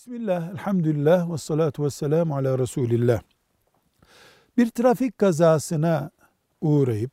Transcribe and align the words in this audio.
Bismillah, 0.00 0.50
elhamdülillah 0.50 1.32
ve 1.32 1.38
salatu 1.38 1.84
ve 1.84 1.90
selamu 1.90 2.36
ala 2.36 2.58
Resulillah. 2.58 3.20
Bir 4.56 4.70
trafik 4.70 5.18
kazasına 5.18 6.10
uğrayıp 6.60 7.12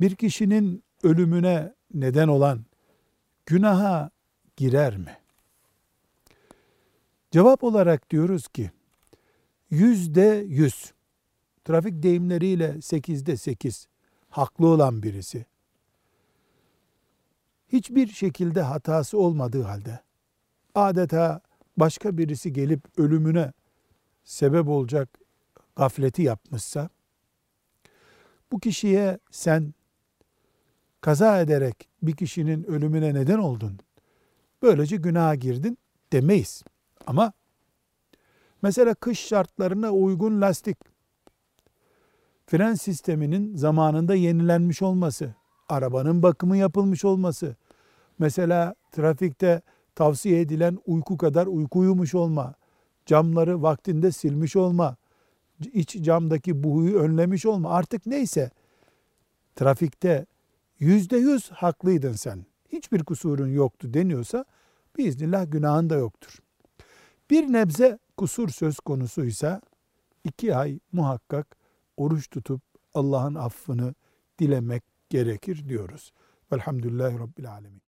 bir 0.00 0.14
kişinin 0.14 0.84
ölümüne 1.02 1.74
neden 1.94 2.28
olan 2.28 2.64
günaha 3.46 4.10
girer 4.56 4.96
mi? 4.96 5.16
Cevap 7.30 7.64
olarak 7.64 8.10
diyoruz 8.10 8.48
ki 8.48 8.70
yüzde 9.70 10.44
yüz 10.48 10.92
trafik 11.64 12.02
deyimleriyle 12.02 12.82
sekizde 12.82 13.36
sekiz 13.36 13.86
haklı 14.30 14.66
olan 14.66 15.02
birisi 15.02 15.46
hiçbir 17.68 18.08
şekilde 18.08 18.62
hatası 18.62 19.18
olmadığı 19.18 19.62
halde 19.62 20.00
adeta 20.74 21.47
başka 21.80 22.18
birisi 22.18 22.52
gelip 22.52 22.98
ölümüne 22.98 23.52
sebep 24.24 24.68
olacak 24.68 25.08
gafleti 25.76 26.22
yapmışsa 26.22 26.88
bu 28.52 28.60
kişiye 28.60 29.18
sen 29.30 29.74
kaza 31.00 31.40
ederek 31.40 31.88
bir 32.02 32.12
kişinin 32.12 32.64
ölümüne 32.64 33.14
neden 33.14 33.38
oldun. 33.38 33.78
Böylece 34.62 34.96
günaha 34.96 35.40
girdin 35.40 35.78
demeyiz. 36.12 36.62
Ama 37.06 37.32
mesela 38.62 38.94
kış 38.94 39.18
şartlarına 39.18 39.90
uygun 39.90 40.40
lastik, 40.40 40.78
fren 42.46 42.74
sisteminin 42.74 43.56
zamanında 43.56 44.14
yenilenmiş 44.14 44.82
olması, 44.82 45.34
arabanın 45.68 46.22
bakımı 46.22 46.56
yapılmış 46.56 47.04
olması, 47.04 47.56
mesela 48.18 48.74
trafikte 48.92 49.62
tavsiye 49.98 50.40
edilen 50.40 50.78
uyku 50.86 51.16
kadar 51.16 51.46
uyku 51.46 51.78
uyumuş 51.78 52.14
olma, 52.14 52.54
camları 53.06 53.62
vaktinde 53.62 54.12
silmiş 54.12 54.56
olma, 54.56 54.96
iç 55.72 55.96
camdaki 56.02 56.62
buhuyu 56.62 56.98
önlemiş 56.98 57.46
olma. 57.46 57.70
Artık 57.70 58.06
neyse 58.06 58.50
trafikte 59.56 60.26
yüzde 60.78 61.16
yüz 61.16 61.50
haklıydın 61.50 62.12
sen. 62.12 62.46
Hiçbir 62.68 63.04
kusurun 63.04 63.48
yoktu 63.48 63.94
deniyorsa 63.94 64.44
biiznillah 64.98 65.50
günahın 65.50 65.90
da 65.90 65.94
yoktur. 65.94 66.38
Bir 67.30 67.52
nebze 67.52 67.98
kusur 68.16 68.48
söz 68.48 68.80
konusuysa 68.80 69.60
iki 70.24 70.56
ay 70.56 70.78
muhakkak 70.92 71.56
oruç 71.96 72.30
tutup 72.30 72.62
Allah'ın 72.94 73.34
affını 73.34 73.94
dilemek 74.38 74.82
gerekir 75.10 75.68
diyoruz. 75.68 76.12
Velhamdülillahi 76.52 77.18
Rabbil 77.18 77.50
Alemin. 77.50 77.87